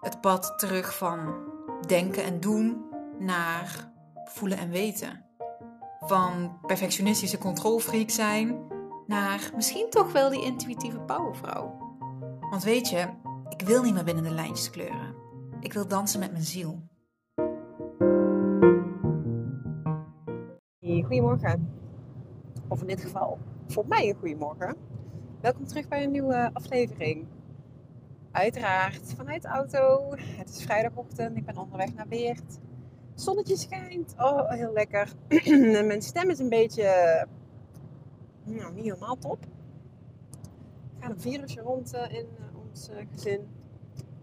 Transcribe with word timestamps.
Het 0.00 0.20
pad 0.20 0.58
terug 0.58 0.96
van 0.96 1.34
denken 1.86 2.24
en 2.24 2.40
doen 2.40 2.84
naar 3.18 3.92
voelen 4.24 4.58
en 4.58 4.70
weten. 4.70 5.24
Van 6.00 6.58
perfectionistische 6.66 7.38
controlfreak 7.38 8.10
zijn 8.10 8.66
naar 9.06 9.50
misschien 9.56 9.90
toch 9.90 10.12
wel 10.12 10.30
die 10.30 10.44
intuïtieve 10.44 11.00
powervrouw. 11.00 11.78
Want 12.50 12.62
weet 12.62 12.88
je, 12.88 13.08
ik 13.48 13.62
wil 13.62 13.82
niet 13.82 13.94
meer 13.94 14.04
binnen 14.04 14.24
de 14.24 14.30
lijntjes 14.30 14.70
kleuren. 14.70 15.14
Ik 15.60 15.72
wil 15.72 15.88
dansen 15.88 16.20
met 16.20 16.32
mijn 16.32 16.44
ziel. 16.44 16.82
Goedemorgen. 20.80 21.74
Of 22.68 22.80
in 22.80 22.86
dit 22.86 23.00
geval 23.00 23.38
voor 23.66 23.86
mij 23.86 24.08
een 24.08 24.16
goedemorgen. 24.18 24.76
Welkom 25.40 25.66
terug 25.66 25.88
bij 25.88 26.04
een 26.04 26.10
nieuwe 26.10 26.50
aflevering. 26.52 27.26
Uiteraard 28.32 29.12
vanuit 29.16 29.42
de 29.42 29.48
auto. 29.48 30.10
Het 30.16 30.48
is 30.48 30.62
vrijdagochtend. 30.62 31.36
Ik 31.36 31.46
ben 31.46 31.56
onderweg 31.56 31.94
naar 31.94 32.08
Weert. 32.08 32.58
Zonnetje 33.14 33.56
schijnt. 33.56 34.14
Oh, 34.18 34.50
heel 34.50 34.72
lekker. 34.72 35.12
mijn 35.86 36.02
stem 36.02 36.30
is 36.30 36.38
een 36.38 36.48
beetje... 36.48 37.26
Nou, 38.44 38.74
niet 38.74 38.84
helemaal 38.84 39.18
top. 39.18 39.44
Ik 40.96 41.04
ga 41.04 41.10
een 41.10 41.20
virusje 41.20 41.60
rond 41.60 41.94
uh, 41.94 42.12
in 42.12 42.26
uh, 42.38 42.60
ons 42.68 42.88
uh, 42.90 42.96
gezin. 43.12 43.48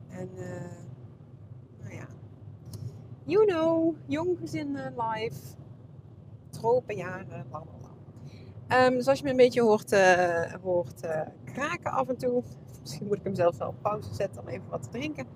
En 0.09 0.29
nou 1.81 1.95
ja. 1.95 2.07
You 3.23 3.45
know. 3.45 3.95
Jong 4.05 4.37
gezin 4.39 4.77
live. 4.97 5.39
Tropenjaren. 6.49 7.45
Blablabla. 7.49 7.89
Um, 8.87 9.01
zoals 9.01 9.17
je 9.17 9.23
me 9.23 9.31
een 9.31 9.37
beetje 9.37 9.61
hoort, 9.61 9.91
hoort 10.61 11.07
kraken 11.45 11.91
af 11.91 12.07
en 12.07 12.17
toe. 12.17 12.43
Misschien 12.87 13.07
moet 13.07 13.17
ik 13.17 13.23
hem 13.23 13.35
zelfs 13.35 13.57
wel 13.57 13.67
op 13.67 13.81
pauze 13.81 14.13
zetten 14.13 14.41
om 14.41 14.47
even 14.47 14.69
wat 14.69 14.83
te 14.83 14.89
drinken. 14.89 15.27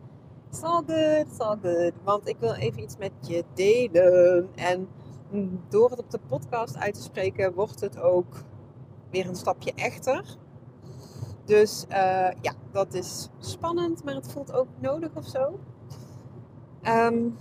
It's 0.49 0.61
all 0.61 0.83
good, 0.87 1.27
it's 1.27 1.39
all 1.39 1.57
good. 1.61 1.93
Want 2.03 2.27
ik 2.27 2.37
wil 2.39 2.53
even 2.53 2.81
iets 2.81 2.97
met 2.97 3.11
je 3.19 3.43
delen. 3.53 4.49
En 4.55 4.87
door 5.69 5.89
het 5.89 5.99
op 5.99 6.11
de 6.11 6.19
podcast 6.27 6.77
uit 6.77 6.93
te 6.93 7.01
spreken, 7.01 7.53
wordt 7.53 7.81
het 7.81 7.99
ook 7.99 8.43
weer 9.09 9.27
een 9.27 9.35
stapje 9.35 9.73
echter. 9.75 10.37
Dus 11.45 11.85
uh, 11.89 11.95
ja, 12.41 12.53
dat 12.71 12.93
is 12.93 13.29
spannend, 13.39 14.03
maar 14.03 14.15
het 14.15 14.31
voelt 14.31 14.53
ook 14.53 14.67
nodig 14.79 15.09
of 15.13 15.25
zo. 15.25 15.59
Um, 16.83 17.37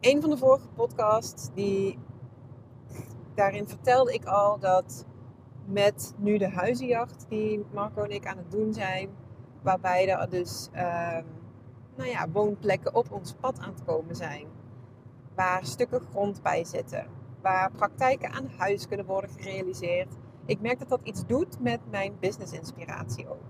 een 0.00 0.20
van 0.20 0.30
de 0.30 0.36
vorige 0.36 0.68
podcasts 0.68 1.50
die 1.54 1.98
daarin 3.34 3.68
vertelde 3.68 4.12
ik 4.12 4.24
al 4.24 4.58
dat 4.58 5.06
met 5.68 6.14
nu 6.16 6.38
de 6.38 6.48
huizenjacht 6.48 7.26
die 7.28 7.64
Marco 7.72 8.02
en 8.02 8.10
ik 8.10 8.26
aan 8.26 8.36
het 8.36 8.50
doen 8.50 8.74
zijn, 8.74 9.10
waarbij 9.62 10.08
er 10.08 10.30
dus 10.30 10.68
uh, 10.74 11.18
nou 11.96 12.10
ja, 12.10 12.28
woonplekken 12.32 12.94
op 12.94 13.12
ons 13.12 13.34
pad 13.40 13.58
aan 13.58 13.72
het 13.72 13.84
komen 13.84 14.16
zijn, 14.16 14.46
waar 15.34 15.64
stukken 15.64 16.00
grond 16.10 16.42
bij 16.42 16.64
zitten, 16.64 17.06
waar 17.42 17.70
praktijken 17.70 18.30
aan 18.30 18.50
huis 18.56 18.88
kunnen 18.88 19.06
worden 19.06 19.30
gerealiseerd. 19.30 20.14
Ik 20.46 20.60
merk 20.60 20.78
dat 20.78 20.88
dat 20.88 21.00
iets 21.02 21.26
doet 21.26 21.60
met 21.60 21.80
mijn 21.90 22.16
business 22.20 22.52
inspiratie 22.52 23.28
ook. 23.28 23.44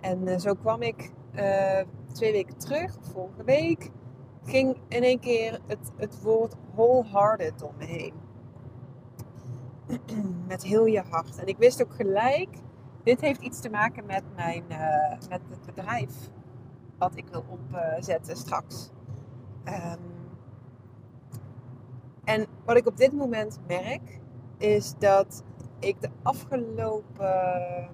En 0.00 0.28
uh, 0.28 0.38
zo 0.38 0.54
kwam 0.54 0.82
ik 0.82 1.12
uh, 1.34 1.80
twee 2.12 2.32
weken 2.32 2.58
terug, 2.58 2.96
vorige 3.00 3.44
week, 3.44 3.90
ging 4.44 4.76
in 4.88 5.02
één 5.02 5.20
keer 5.20 5.60
het, 5.66 5.90
het 5.96 6.22
woord 6.22 6.54
wholehearted 6.74 7.62
om 7.62 7.72
me 7.78 7.84
heen 7.84 8.27
met 10.48 10.62
heel 10.62 10.86
je 10.86 11.02
hart. 11.10 11.38
En 11.38 11.46
ik 11.46 11.56
wist 11.56 11.82
ook 11.82 11.94
gelijk, 11.94 12.48
dit 13.02 13.20
heeft 13.20 13.40
iets 13.40 13.60
te 13.60 13.70
maken 13.70 14.06
met, 14.06 14.22
mijn, 14.36 14.64
uh, 14.68 15.28
met 15.28 15.40
het 15.50 15.66
bedrijf 15.66 16.30
wat 16.98 17.16
ik 17.16 17.28
wil 17.28 17.44
opzetten 17.48 18.36
straks. 18.36 18.90
Um, 19.64 20.18
en 22.24 22.46
wat 22.64 22.76
ik 22.76 22.86
op 22.86 22.96
dit 22.96 23.12
moment 23.12 23.60
merk, 23.66 24.20
is 24.56 24.94
dat 24.98 25.44
ik 25.78 26.00
de 26.00 26.10
afgelopen. 26.22 27.88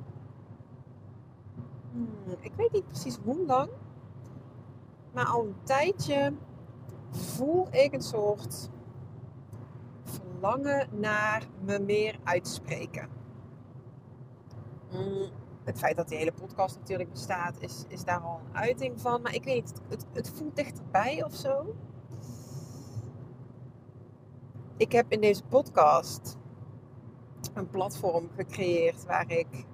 Hmm, 1.92 2.36
ik 2.40 2.52
weet 2.56 2.72
niet 2.72 2.86
precies 2.86 3.18
hoe 3.24 3.46
lang, 3.46 3.70
maar 5.12 5.26
al 5.26 5.44
een 5.44 5.56
tijdje 5.62 6.32
voel 7.10 7.66
ik 7.70 7.92
een 7.92 8.02
soort 8.02 8.70
verlangen 10.44 10.88
naar 11.00 11.46
me 11.64 11.78
meer 11.78 12.18
uitspreken. 12.24 13.08
Mm, 14.90 15.30
het 15.64 15.78
feit 15.78 15.96
dat 15.96 16.08
die 16.08 16.18
hele 16.18 16.32
podcast 16.32 16.78
natuurlijk 16.78 17.10
bestaat, 17.10 17.60
is, 17.60 17.84
is 17.88 18.04
daar 18.04 18.20
al 18.20 18.40
een 18.44 18.56
uiting 18.56 19.00
van. 19.00 19.22
Maar 19.22 19.34
ik 19.34 19.44
weet, 19.44 19.72
het, 19.88 20.06
het 20.12 20.30
voelt 20.30 20.56
dichterbij 20.56 21.24
of 21.24 21.34
zo. 21.34 21.74
Ik 24.76 24.92
heb 24.92 25.12
in 25.12 25.20
deze 25.20 25.42
podcast 25.44 26.36
een 27.54 27.68
platform 27.68 28.28
gecreëerd 28.36 29.04
waar 29.04 29.30
ik 29.30 29.66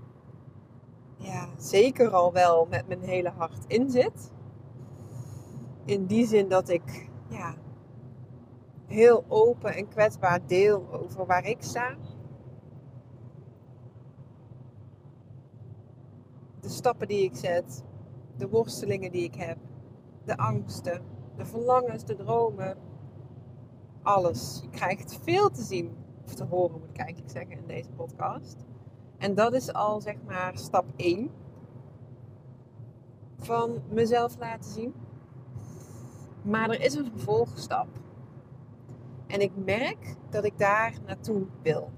ja, 1.16 1.48
zeker 1.56 2.10
al 2.10 2.32
wel 2.32 2.66
met 2.66 2.88
mijn 2.88 3.02
hele 3.02 3.30
hart 3.30 3.64
in 3.66 3.90
zit. 3.90 4.30
In 5.84 6.06
die 6.06 6.26
zin 6.26 6.48
dat 6.48 6.68
ik 6.68 7.08
ja, 7.28 7.54
heel 8.90 9.24
open 9.28 9.74
en 9.74 9.88
kwetsbaar 9.88 10.46
deel 10.46 10.92
over 10.92 11.26
waar 11.26 11.46
ik 11.46 11.62
sta. 11.62 11.96
De 16.60 16.68
stappen 16.68 17.08
die 17.08 17.24
ik 17.24 17.36
zet, 17.36 17.84
de 18.36 18.48
worstelingen 18.48 19.12
die 19.12 19.24
ik 19.24 19.34
heb, 19.34 19.58
de 20.24 20.36
angsten, 20.36 21.02
de 21.36 21.44
verlangens, 21.44 22.04
de 22.04 22.14
dromen, 22.16 22.78
alles. 24.02 24.60
Je 24.62 24.68
krijgt 24.68 25.18
veel 25.22 25.50
te 25.50 25.62
zien 25.62 25.96
of 26.24 26.34
te 26.34 26.44
horen, 26.44 26.80
moet 26.80 26.90
ik 26.90 26.98
eigenlijk 26.98 27.30
zeggen, 27.30 27.58
in 27.58 27.66
deze 27.66 27.90
podcast. 27.90 28.56
En 29.18 29.34
dat 29.34 29.52
is 29.52 29.72
al 29.72 30.00
zeg 30.00 30.16
maar 30.26 30.58
stap 30.58 30.84
1 30.96 31.30
van 33.36 33.82
mezelf 33.88 34.38
laten 34.38 34.70
zien. 34.70 34.94
Maar 36.42 36.70
er 36.70 36.80
is 36.80 36.94
een 36.94 37.10
vervolgstap. 37.10 37.88
En 39.30 39.40
ik 39.40 39.52
merk 39.64 40.16
dat 40.30 40.44
ik 40.44 40.58
daar 40.58 40.94
naartoe 41.06 41.46
wil. 41.62 41.90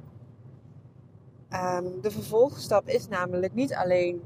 Um, 1.50 2.00
de 2.00 2.10
vervolgstap 2.10 2.88
is 2.88 3.08
namelijk 3.08 3.54
niet 3.54 3.74
alleen 3.74 4.22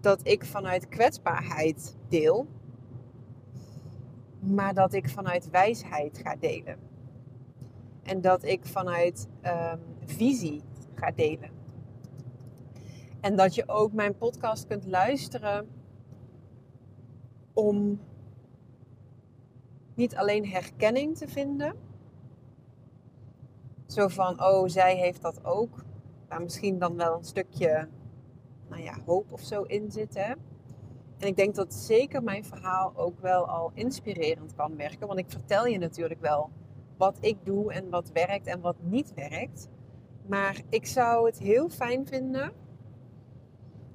dat 0.00 0.20
ik 0.22 0.44
vanuit 0.44 0.88
kwetsbaarheid 0.88 1.96
deel, 2.08 2.46
maar 4.38 4.74
dat 4.74 4.92
ik 4.92 5.08
vanuit 5.08 5.50
wijsheid 5.50 6.18
ga 6.18 6.36
delen. 6.36 6.78
En 8.02 8.20
dat 8.20 8.44
ik 8.44 8.66
vanuit 8.66 9.28
um, 9.44 9.80
visie 10.04 10.62
ga 10.94 11.10
delen. 11.10 11.50
En 13.20 13.36
dat 13.36 13.54
je 13.54 13.68
ook 13.68 13.92
mijn 13.92 14.16
podcast 14.16 14.66
kunt 14.66 14.86
luisteren 14.86 15.68
om 17.52 18.00
niet 19.94 20.16
alleen 20.16 20.46
herkenning 20.46 21.16
te 21.16 21.28
vinden 21.28 21.90
zo 23.92 24.08
van, 24.08 24.44
oh, 24.44 24.68
zij 24.68 24.96
heeft 24.96 25.22
dat 25.22 25.44
ook. 25.44 25.84
Waar 26.28 26.42
misschien 26.42 26.78
dan 26.78 26.96
wel 26.96 27.16
een 27.16 27.24
stukje, 27.24 27.88
nou 28.68 28.82
ja, 28.82 28.94
hoop 29.06 29.32
of 29.32 29.40
zo 29.40 29.62
in 29.62 29.90
zit. 29.90 30.14
Hè? 30.14 30.32
En 31.18 31.28
ik 31.28 31.36
denk 31.36 31.54
dat 31.54 31.74
zeker 31.74 32.22
mijn 32.22 32.44
verhaal 32.44 32.92
ook 32.96 33.20
wel 33.20 33.48
al 33.48 33.70
inspirerend 33.74 34.54
kan 34.54 34.76
werken. 34.76 35.06
Want 35.06 35.18
ik 35.18 35.30
vertel 35.30 35.66
je 35.66 35.78
natuurlijk 35.78 36.20
wel 36.20 36.50
wat 36.96 37.16
ik 37.20 37.36
doe 37.44 37.72
en 37.72 37.90
wat 37.90 38.10
werkt 38.12 38.46
en 38.46 38.60
wat 38.60 38.76
niet 38.80 39.14
werkt. 39.14 39.68
Maar 40.26 40.60
ik 40.68 40.86
zou 40.86 41.26
het 41.26 41.38
heel 41.38 41.68
fijn 41.68 42.06
vinden 42.06 42.52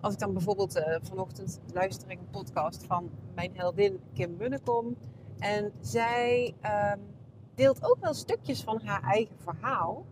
als 0.01 0.13
ik 0.13 0.19
dan 0.19 0.33
bijvoorbeeld 0.33 0.77
uh, 0.77 0.95
vanochtend 1.01 1.59
luister 1.73 2.09
ik 2.09 2.19
een 2.19 2.29
podcast 2.29 2.85
van 2.85 3.09
mijn 3.35 3.51
heldin 3.53 3.99
Kim 4.13 4.35
Munnekom. 4.37 4.97
En 5.39 5.71
zij 5.79 6.55
um, 6.93 7.16
deelt 7.57 7.83
ook 7.83 7.97
wel 7.99 8.13
stukjes 8.13 8.63
van 8.63 8.81
haar 8.83 9.03
eigen 9.03 9.35
verhaal. 9.39 10.05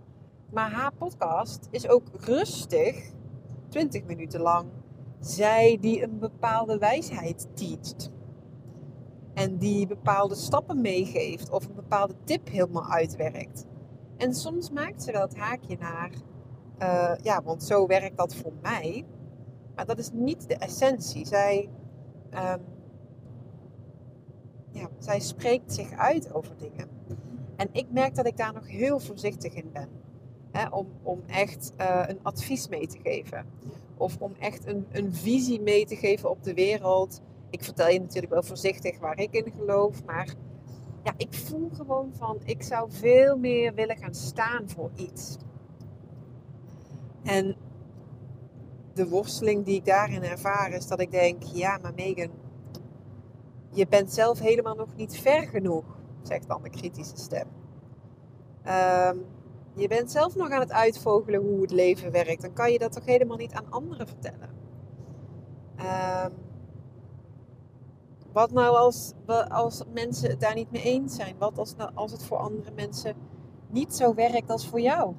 Maar 0.52 0.72
haar 0.72 0.94
podcast 0.94 1.68
is 1.72 1.88
ook 1.88 2.04
rustig, 2.12 3.12
20 3.70 4.04
minuten 4.04 4.40
lang. 4.40 4.70
Zij 5.20 5.78
die 5.82 6.04
een 6.04 6.20
bepaalde 6.20 6.78
wijsheid 6.78 7.48
teacht. 7.54 8.12
En 9.34 9.58
die 9.58 9.88
bepaalde 9.88 10.36
stappen 10.36 10.82
meegeeft 10.82 11.50
of 11.50 11.66
een 11.66 11.76
bepaalde 11.76 12.16
tip 12.24 12.50
helemaal 12.50 12.90
uitwerkt. 12.90 13.66
En 14.18 14.34
soms 14.34 14.70
maakt 14.70 15.04
ze 15.04 15.12
wel 15.12 15.22
het 15.22 15.38
haakje 15.38 15.78
naar, 15.78 16.12
uh, 16.80 17.16
ja, 17.22 17.44
want 17.44 17.64
zo 17.64 17.88
werkt 17.88 18.18
dat 18.18 18.36
voor 18.36 18.54
mij. 18.62 19.06
Maar 19.76 19.86
dat 19.86 19.98
is 19.98 20.12
niet 20.14 20.48
de 20.48 20.56
essentie. 20.56 21.26
Zij, 21.26 21.70
um, 22.34 22.62
ja, 24.72 24.90
zij 25.00 25.20
spreekt 25.20 25.74
zich 25.74 25.92
uit 25.92 26.34
over 26.34 26.58
dingen. 26.58 26.90
En 27.56 27.70
ik 27.72 27.86
merk 27.92 28.16
dat 28.16 28.26
ik 28.26 28.38
daar 28.38 28.54
nog 28.54 28.68
heel 28.68 29.00
voorzichtig 29.00 29.54
in 29.54 29.72
ben. 29.74 29.90
Om, 30.72 30.88
om 31.04 31.24
echt 31.28 31.74
uh, 31.78 32.04
een 32.08 32.20
advies 32.22 32.68
mee 32.68 32.88
te 32.88 33.00
geven. 33.04 33.46
Of 33.98 34.18
om 34.20 34.34
echt 34.40 34.68
een, 34.68 34.86
een 34.92 35.14
visie 35.14 35.62
mee 35.62 35.86
te 35.86 35.96
geven 35.96 36.30
op 36.30 36.44
de 36.44 36.54
wereld. 36.54 37.22
Ik 37.50 37.64
vertel 37.64 37.90
je 37.90 38.00
natuurlijk 38.00 38.34
wel 38.34 38.44
voorzichtig 38.44 39.00
waar 39.00 39.20
ik 39.20 39.34
in 39.34 39.52
geloof. 39.58 40.06
Maar 40.06 40.34
ja, 41.04 41.14
ik 41.18 41.34
voel 41.34 41.70
gewoon 41.74 42.12
van, 42.14 42.40
ik 42.44 42.64
zou 42.64 42.92
veel 42.92 43.38
meer 43.38 43.74
willen 43.74 43.98
gaan 43.98 44.16
staan 44.16 44.70
voor 44.70 44.92
iets. 44.96 45.38
En 47.24 47.56
de 48.94 49.08
worsteling 49.08 49.66
die 49.66 49.76
ik 49.76 49.86
daarin 49.86 50.24
ervaar 50.24 50.72
is 50.72 50.88
dat 50.88 51.02
ik 51.02 51.12
denk, 51.12 51.44
ja, 51.44 51.78
maar 51.82 51.94
Megan, 51.96 52.30
je 53.72 53.88
bent 53.88 54.14
zelf 54.14 54.40
helemaal 54.40 54.76
nog 54.76 54.96
niet 54.96 55.20
ver 55.20 55.48
genoeg, 55.48 55.95
zegt 56.28 56.48
dan 56.48 56.64
de 56.64 56.70
kritische 56.70 57.18
stem. 57.18 57.48
Um, 58.66 59.26
je 59.74 59.88
bent 59.88 60.12
zelf 60.12 60.36
nog 60.36 60.50
aan 60.50 60.60
het 60.60 60.72
uitvogelen 60.72 61.42
hoe 61.42 61.62
het 61.62 61.72
leven 61.72 62.12
werkt. 62.12 62.42
Dan 62.42 62.54
kan 62.54 62.72
je 62.72 62.80
dat 62.80 62.92
toch 62.92 63.06
helemaal 63.06 63.38
niet 63.38 63.54
aan 63.54 63.72
anderen 63.72 64.08
vertellen. 64.08 64.50
Um, 65.80 66.34
wat 68.32 68.52
nou 68.52 68.76
als, 68.78 69.14
als 69.48 69.84
mensen 69.94 70.30
het 70.30 70.40
daar 70.40 70.56
niet 70.56 70.72
mee 70.72 70.82
eens 70.82 71.16
zijn? 71.16 71.36
Wat 71.38 71.58
als, 71.58 71.76
nou, 71.76 71.92
als 71.94 72.12
het 72.12 72.24
voor 72.24 72.38
andere 72.38 72.72
mensen 72.76 73.16
niet 73.70 73.96
zo 73.96 74.14
werkt 74.14 74.50
als 74.50 74.68
voor 74.68 74.80
jou? 74.82 75.14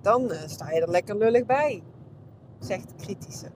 Dan 0.00 0.22
uh, 0.22 0.46
sta 0.46 0.70
je 0.70 0.80
er 0.80 0.90
lekker 0.90 1.16
lullig 1.16 1.46
bij, 1.46 1.82
zegt 2.58 2.88
de 2.88 2.94
kritische. 2.94 3.50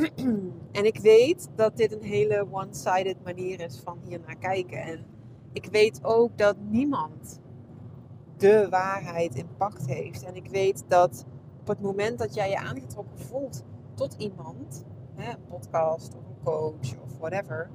en 0.78 0.84
ik 0.84 0.98
weet 0.98 1.48
dat 1.54 1.76
dit 1.76 1.92
een 1.92 2.02
hele 2.02 2.46
one-sided 2.50 3.24
manier 3.24 3.60
is 3.60 3.80
van 3.84 3.98
hier 4.04 4.20
naar 4.26 4.36
kijken. 4.36 4.82
En 4.82 5.04
ik 5.52 5.66
weet 5.70 6.04
ook 6.04 6.38
dat 6.38 6.56
niemand 6.68 7.40
de 8.36 8.66
waarheid 8.70 9.34
in 9.34 9.48
pacht 9.56 9.86
heeft. 9.86 10.24
En 10.24 10.34
ik 10.34 10.48
weet 10.48 10.84
dat 10.88 11.26
op 11.60 11.66
het 11.66 11.80
moment 11.80 12.18
dat 12.18 12.34
jij 12.34 12.50
je 12.50 12.58
aangetrokken 12.58 13.18
voelt 13.18 13.64
tot 13.94 14.14
iemand, 14.18 14.84
hè, 15.14 15.30
een 15.30 15.44
podcast 15.48 16.14
of 16.14 16.26
een 16.26 16.42
coach 16.44 17.02
of 17.02 17.18
whatever, 17.18 17.70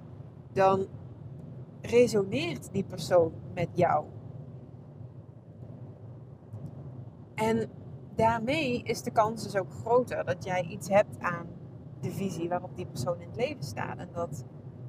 dan 0.53 0.87
resoneert 1.81 2.69
die 2.71 2.83
persoon 2.83 3.31
met 3.53 3.69
jou. 3.73 4.05
En 7.35 7.69
daarmee 8.15 8.83
is 8.83 9.01
de 9.01 9.11
kans 9.11 9.43
dus 9.43 9.55
ook 9.55 9.71
groter 9.71 10.25
dat 10.25 10.43
jij 10.43 10.63
iets 10.63 10.89
hebt 10.89 11.19
aan 11.19 11.54
de 12.05 12.11
visie 12.11 12.49
waarop 12.49 12.75
die 12.75 12.85
persoon 12.85 13.21
in 13.21 13.27
het 13.27 13.37
leven 13.37 13.63
staat. 13.63 13.97
En 13.97 14.09
dat 14.13 14.45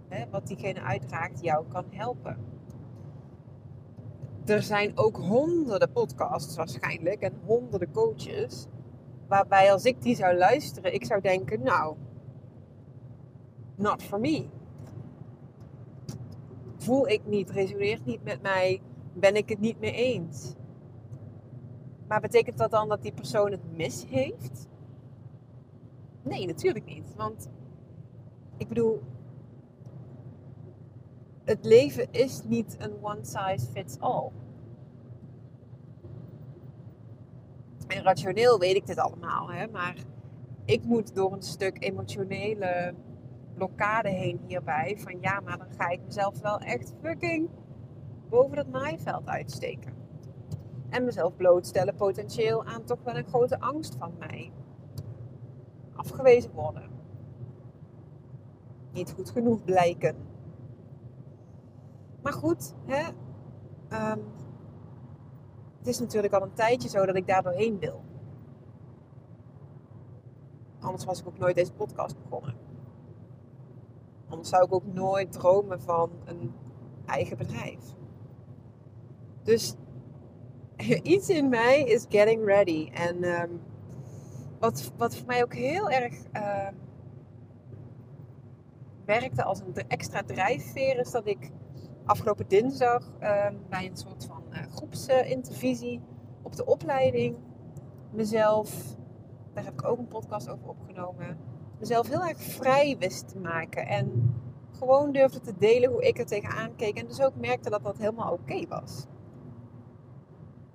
hè, 0.09 0.25
wat 0.31 0.47
diegene 0.47 0.81
uitdraagt 0.81 1.43
jou 1.43 1.65
kan 1.69 1.85
helpen 1.91 2.55
er 4.51 4.63
zijn 4.63 4.93
ook 4.95 5.17
honderden 5.17 5.93
podcasts 5.93 6.57
waarschijnlijk 6.57 7.21
en 7.21 7.41
honderden 7.45 7.93
coaches. 7.93 8.67
Waarbij 9.29 9.73
als 9.73 9.85
ik 9.85 10.03
die 10.03 10.17
zou 10.17 10.37
luisteren, 10.37 10.95
ik 10.95 11.05
zou 11.05 11.21
denken, 11.21 11.63
nou, 11.63 11.97
not 13.75 14.03
for 14.03 14.21
me. 14.21 14.49
Voel 16.77 17.09
ik 17.09 17.27
niet, 17.27 17.51
resoneert 17.51 18.05
niet 18.05 18.25
met 18.25 18.43
mij, 18.43 18.81
ben 19.13 19.37
ik 19.37 19.49
het 19.49 19.61
niet 19.61 19.81
mee 19.81 19.93
eens. 19.93 20.55
Maar 22.09 22.21
betekent 22.21 22.59
dat 22.59 22.71
dan 22.71 22.89
dat 22.89 23.03
die 23.03 23.13
persoon 23.13 23.51
het 23.51 23.77
mis 23.77 24.07
heeft? 24.09 24.69
Nee, 26.29 26.47
natuurlijk 26.47 26.85
niet. 26.85 27.15
Want 27.17 27.49
ik 28.57 28.69
bedoel, 28.69 29.03
het 31.45 31.65
leven 31.65 32.13
is 32.13 32.43
niet 32.45 32.77
een 32.79 32.93
one 33.03 33.25
size 33.25 33.67
fits 33.73 33.99
all. 33.99 34.31
En 37.87 38.03
rationeel 38.03 38.59
weet 38.59 38.77
ik 38.77 38.87
dit 38.87 38.99
allemaal, 38.99 39.51
hè, 39.51 39.67
maar 39.67 39.97
ik 40.65 40.85
moet 40.85 41.15
door 41.15 41.33
een 41.33 41.43
stuk 41.43 41.83
emotionele 41.83 42.95
blokkade 43.55 44.09
heen 44.09 44.41
hierbij. 44.47 44.97
Van 44.99 45.21
ja, 45.21 45.41
maar 45.41 45.59
dan 45.59 45.71
ga 45.79 45.89
ik 45.89 46.01
mezelf 46.05 46.41
wel 46.41 46.59
echt 46.59 46.95
fucking 47.03 47.49
boven 48.29 48.57
het 48.57 48.71
maaiveld 48.71 49.27
uitsteken. 49.27 49.95
En 50.89 51.05
mezelf 51.05 51.37
blootstellen 51.37 51.95
potentieel 51.95 52.65
aan 52.65 52.85
toch 52.85 53.03
wel 53.03 53.17
een 53.17 53.27
grote 53.27 53.61
angst 53.61 53.95
van 53.99 54.13
mij. 54.19 54.53
Afgewezen 55.97 56.53
worden. 56.53 56.91
Niet 58.93 59.13
goed 59.13 59.31
genoeg 59.31 59.65
blijken 59.65 60.27
maar 62.27 62.35
goed, 62.35 62.75
hè, 62.85 63.07
um, 64.13 64.25
het 65.79 65.87
is 65.87 65.99
natuurlijk 65.99 66.33
al 66.33 66.43
een 66.43 66.53
tijdje 66.53 66.89
zo 66.89 67.07
dat 67.07 67.17
ik 67.17 67.27
daar 67.27 67.43
doorheen 67.43 67.79
wil. 67.79 68.05
Anders 70.81 71.05
was 71.05 71.21
ik 71.21 71.27
ook 71.27 71.39
nooit 71.39 71.55
deze 71.55 71.73
podcast 71.73 72.23
begonnen. 72.23 72.55
Anders 74.29 74.49
zou 74.49 74.65
ik 74.65 74.75
ook 74.75 74.87
nooit 74.87 75.33
dromen 75.33 75.81
van 75.81 76.11
een 76.25 76.55
eigen 77.05 77.37
bedrijf. 77.37 77.95
Dus 79.43 79.75
iets 81.03 81.29
in 81.29 81.49
mij 81.49 81.83
is 81.83 82.07
getting 82.09 82.45
ready. 82.45 82.91
En 82.93 83.25
um, 83.25 83.61
wat, 84.59 84.93
wat 84.97 85.17
voor 85.17 85.27
mij 85.27 85.43
ook 85.43 85.55
heel 85.55 85.91
erg 85.91 86.15
uh, 86.33 86.69
werkte 89.05 89.45
als 89.45 89.61
een 89.61 89.89
extra 89.89 90.23
drijfveer 90.23 90.99
is 90.99 91.11
dat 91.11 91.27
ik 91.27 91.51
afgelopen 92.05 92.49
dinsdag 92.49 93.13
ehm, 93.19 93.55
bij 93.69 93.87
een 93.87 93.97
soort 93.97 94.25
van 94.25 94.43
uh, 94.51 94.59
groepsintervisie 94.71 96.01
op 96.43 96.57
de 96.57 96.65
opleiding 96.65 97.37
mezelf, 98.13 98.97
daar 99.55 99.65
heb 99.65 99.73
ik 99.73 99.89
ook 99.89 99.99
een 99.99 100.09
podcast 100.09 100.49
over 100.49 100.69
opgenomen, 100.69 101.39
mezelf 101.79 102.09
heel 102.09 102.27
erg 102.27 102.43
vrij 102.43 102.97
wist 102.99 103.29
te 103.29 103.39
maken. 103.39 103.87
En 103.87 104.35
gewoon 104.79 105.13
durfde 105.13 105.41
te 105.41 105.55
delen 105.59 105.91
hoe 105.91 106.03
ik 106.03 106.19
er 106.19 106.27
tegenaan 106.27 106.77
keek. 106.77 106.99
En 106.99 107.07
dus 107.07 107.21
ook 107.21 107.37
merkte 107.37 107.71
dat 107.71 107.85
dat 107.85 107.99
helemaal 107.99 108.33
oké 108.33 108.67
was. 108.69 109.07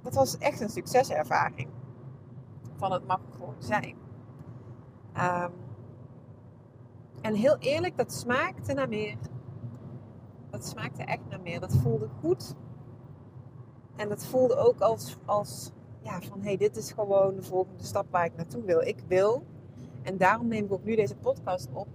Dat 0.02 0.14
was 0.14 0.38
echt 0.38 0.62
een 0.62 0.70
succeservaring. 0.70 1.70
Van 2.82 2.92
het 2.92 3.08
mag 3.08 3.20
gewoon 3.32 3.56
zijn. 3.58 3.96
Um, 5.18 5.52
en 7.22 7.34
heel 7.34 7.58
eerlijk, 7.58 7.98
dat 7.98 8.14
smaakte 8.14 8.74
naar 8.74 8.90
meer 8.90 9.18
dat 10.52 10.66
smaakte 10.66 11.04
echt 11.04 11.30
naar 11.30 11.42
meer. 11.42 11.60
Dat 11.60 11.76
voelde 11.76 12.08
goed. 12.20 12.56
En 13.96 14.10
dat 14.10 14.26
voelde 14.26 14.56
ook 14.56 14.80
als, 14.80 15.18
als 15.26 15.72
ja, 16.02 16.22
van 16.22 16.40
hé, 16.40 16.48
hey, 16.48 16.58
dit 16.58 16.78
is 16.78 16.92
gewoon 16.92 17.36
de 17.36 17.44
volgende 17.44 17.84
stap 17.84 18.06
waar 18.10 18.26
ik 18.26 18.36
naartoe 18.36 18.64
wil. 18.64 18.82
Ik 18.82 19.04
wil, 19.08 19.44
en 20.02 20.18
daarom 20.18 20.48
neem 20.48 20.66
ik 20.66 20.72
ook 20.72 20.84
nu 20.84 20.96
deze 20.96 21.16
podcast 21.16 21.70
op. 21.74 21.88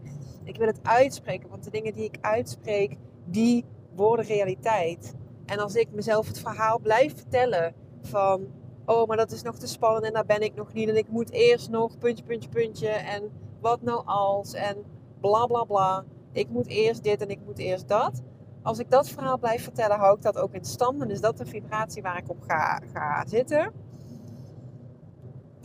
Ik 0.45 0.57
wil 0.57 0.66
het 0.66 0.81
uitspreken, 0.83 1.49
want 1.49 1.64
de 1.64 1.71
dingen 1.71 1.93
die 1.93 2.05
ik 2.05 2.19
uitspreek, 2.21 2.97
die 3.25 3.64
worden 3.95 4.25
realiteit. 4.25 5.14
En 5.47 5.59
als 5.59 5.75
ik 5.75 5.93
mezelf 5.93 6.26
het 6.26 6.38
verhaal 6.38 6.78
blijf 6.78 7.16
vertellen 7.16 7.75
van, 8.02 8.47
oh, 8.87 9.07
maar 9.07 9.16
dat 9.16 9.33
is 9.33 9.43
nog 9.43 9.59
te 9.59 9.66
spannend 9.66 10.05
en 10.05 10.12
daar 10.12 10.26
ben 10.26 10.43
ik 10.43 10.55
nog 10.55 10.73
niet. 10.73 10.88
En 10.88 10.97
ik 10.97 11.09
moet 11.09 11.31
eerst 11.31 11.71
nog 11.71 11.99
puntje, 11.99 12.25
puntje, 12.25 12.49
puntje. 12.49 12.88
En 12.88 13.31
wat 13.61 13.83
nou 13.83 14.02
als? 14.07 14.55
En 14.55 14.76
bla 15.21 15.47
bla 15.47 15.64
bla. 15.64 16.05
Ik 16.33 16.49
moet 16.49 16.66
eerst 16.66 17.02
dit 17.02 17.21
en 17.21 17.28
ik 17.28 17.40
moet 17.45 17.59
eerst 17.59 17.88
dat 17.88 18.23
als 18.66 18.78
ik 18.78 18.90
dat 18.90 19.09
verhaal 19.09 19.38
blijf 19.38 19.62
vertellen, 19.62 19.97
hou 19.97 20.16
ik 20.16 20.23
dat 20.23 20.38
ook 20.38 20.52
in 20.52 20.64
stand. 20.64 21.02
En 21.02 21.11
is 21.11 21.21
dat 21.21 21.38
de 21.38 21.47
vibratie 21.47 22.02
waar 22.02 22.19
ik 22.19 22.31
op 22.31 22.43
ga, 22.43 22.81
ga 22.93 23.26
zitten. 23.26 23.73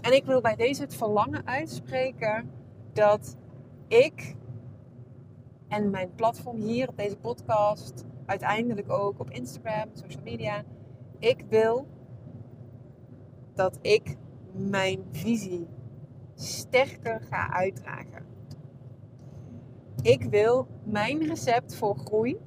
En 0.01 0.13
ik 0.13 0.25
wil 0.25 0.41
bij 0.41 0.55
deze 0.55 0.81
het 0.81 0.95
verlangen 0.95 1.47
uitspreken 1.47 2.51
dat 2.93 3.35
ik 3.87 4.35
en 5.67 5.89
mijn 5.89 6.15
platform 6.15 6.57
hier 6.57 6.87
op 6.87 6.97
deze 6.97 7.17
podcast, 7.17 8.05
uiteindelijk 8.25 8.89
ook 8.89 9.19
op 9.19 9.29
Instagram, 9.29 9.89
social 9.93 10.23
media, 10.23 10.63
ik 11.19 11.45
wil 11.49 11.87
dat 13.53 13.77
ik 13.81 14.17
mijn 14.51 15.03
visie 15.11 15.67
sterker 16.35 17.21
ga 17.29 17.53
uitdragen. 17.53 18.25
Ik 20.01 20.23
wil 20.23 20.67
mijn 20.83 21.27
recept 21.27 21.75
voor 21.75 21.95
groei 21.95 22.37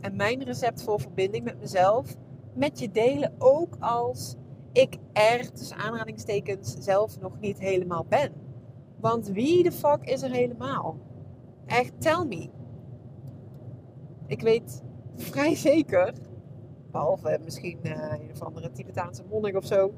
en 0.00 0.16
mijn 0.16 0.42
recept 0.42 0.82
voor 0.82 1.00
verbinding 1.00 1.44
met 1.44 1.60
mezelf 1.60 2.16
met 2.54 2.78
je 2.78 2.90
delen. 2.90 3.34
Ook 3.38 3.76
als 3.80 4.36
ik 4.72 4.96
er, 5.12 5.52
tussen 5.52 5.76
aanhalingstekens, 5.76 6.76
zelf 6.78 7.20
nog 7.20 7.40
niet 7.40 7.58
helemaal 7.58 8.04
ben. 8.08 8.32
Want 9.00 9.28
wie 9.28 9.62
de 9.62 9.72
fuck 9.72 10.04
is 10.04 10.22
er 10.22 10.30
helemaal? 10.30 10.96
Echt, 11.66 11.92
tell 12.00 12.24
me. 12.24 12.50
Ik 14.26 14.40
weet 14.40 14.82
vrij 15.16 15.54
zeker, 15.54 16.14
behalve 16.90 17.38
misschien 17.44 17.78
uh, 17.82 18.12
een 18.12 18.30
of 18.30 18.42
andere 18.42 18.70
Tibetaanse 18.70 19.24
monnik 19.30 19.56
of 19.56 19.66
zo. 19.66 19.92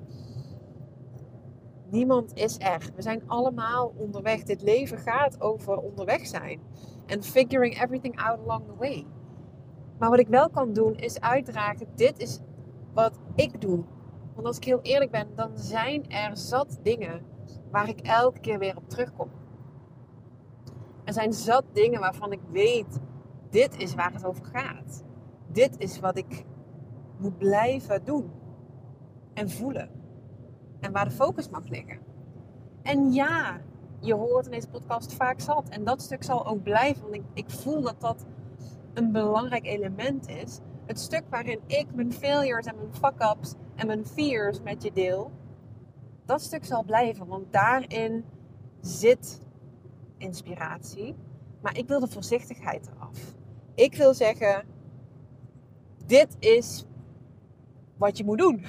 Niemand 1.90 2.34
is 2.34 2.58
er. 2.58 2.90
We 2.94 3.02
zijn 3.02 3.22
allemaal 3.26 3.92
onderweg. 3.96 4.42
Dit 4.42 4.62
leven 4.62 4.98
gaat 4.98 5.40
over 5.40 5.76
onderweg 5.76 6.26
zijn. 6.26 6.60
En 7.06 7.22
figuring 7.22 7.82
everything 7.82 8.20
out 8.20 8.38
along 8.38 8.66
the 8.66 8.76
way. 8.78 9.06
Maar 9.98 10.10
wat 10.10 10.18
ik 10.18 10.28
wel 10.28 10.50
kan 10.50 10.72
doen 10.72 10.96
is 10.96 11.20
uitdragen: 11.20 11.86
dit 11.94 12.18
is 12.18 12.40
wat 12.92 13.18
ik 13.34 13.60
doe. 13.60 13.84
Want 14.34 14.46
als 14.46 14.56
ik 14.56 14.64
heel 14.64 14.82
eerlijk 14.82 15.10
ben, 15.10 15.28
dan 15.34 15.58
zijn 15.58 16.10
er 16.10 16.36
zat 16.36 16.78
dingen 16.82 17.22
waar 17.70 17.88
ik 17.88 18.00
elke 18.00 18.40
keer 18.40 18.58
weer 18.58 18.76
op 18.76 18.88
terugkom. 18.88 19.30
Er 21.04 21.12
zijn 21.12 21.32
zat 21.32 21.64
dingen 21.72 22.00
waarvan 22.00 22.32
ik 22.32 22.40
weet: 22.50 23.00
dit 23.50 23.76
is 23.76 23.94
waar 23.94 24.12
het 24.12 24.24
over 24.24 24.44
gaat. 24.44 25.04
Dit 25.52 25.78
is 25.78 26.00
wat 26.00 26.16
ik 26.16 26.44
moet 27.20 27.38
blijven 27.38 28.04
doen 28.04 28.30
en 29.34 29.50
voelen. 29.50 29.90
En 30.80 30.92
waar 30.92 31.04
de 31.04 31.10
focus 31.10 31.48
mag 31.48 31.68
liggen. 31.68 31.98
En 32.82 33.12
ja, 33.12 33.60
je 34.00 34.14
hoort 34.14 34.44
in 34.44 34.50
deze 34.50 34.68
podcast 34.68 35.12
vaak 35.12 35.40
zat. 35.40 35.68
En 35.68 35.84
dat 35.84 36.02
stuk 36.02 36.22
zal 36.22 36.46
ook 36.46 36.62
blijven, 36.62 37.02
want 37.02 37.14
ik, 37.14 37.22
ik 37.34 37.50
voel 37.50 37.82
dat 37.82 38.00
dat 38.00 38.26
een 38.94 39.12
belangrijk 39.12 39.66
element 39.66 40.28
is. 40.28 40.60
Het 40.86 41.00
stuk 41.00 41.24
waarin 41.30 41.60
ik 41.66 41.94
mijn 41.94 42.12
failures 42.12 42.66
en 42.66 42.76
mijn 42.76 42.94
fuck-ups 42.94 43.54
en 43.74 43.86
mijn 43.86 44.06
fears 44.06 44.62
met 44.62 44.82
je 44.82 44.92
deel. 44.92 45.30
Dat 46.24 46.40
stuk 46.40 46.64
zal 46.64 46.84
blijven, 46.84 47.26
want 47.26 47.52
daarin 47.52 48.24
zit 48.80 49.40
inspiratie. 50.18 51.14
Maar 51.62 51.76
ik 51.76 51.88
wil 51.88 52.00
de 52.00 52.08
voorzichtigheid 52.08 52.90
eraf. 52.96 53.34
Ik 53.74 53.94
wil 53.94 54.14
zeggen, 54.14 54.64
dit 56.06 56.36
is 56.38 56.84
wat 58.00 58.18
je 58.18 58.24
moet 58.24 58.38
doen. 58.38 58.64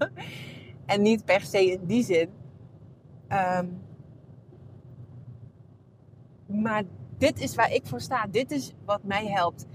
en 0.92 1.02
niet 1.02 1.24
per 1.24 1.40
se 1.40 1.70
in 1.70 1.86
die 1.86 2.04
zin. 2.04 2.28
Um, 3.28 3.80
maar 6.46 6.82
dit 7.18 7.40
is 7.40 7.54
waar 7.54 7.72
ik 7.72 7.86
voor 7.86 8.00
sta. 8.00 8.26
Dit 8.26 8.50
is 8.50 8.74
wat 8.84 9.02
mij 9.02 9.26
helpt. 9.26 9.66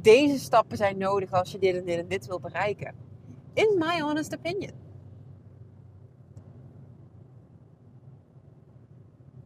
Deze 0.00 0.38
stappen 0.38 0.76
zijn 0.76 0.98
nodig 0.98 1.32
als 1.32 1.52
je 1.52 1.58
dit 1.58 1.76
en 1.76 1.84
dit 1.84 1.98
en 1.98 2.08
dit 2.08 2.26
wil 2.26 2.40
bereiken. 2.40 2.94
In 3.52 3.76
my 3.78 4.00
honest 4.00 4.34
opinion. 4.34 4.72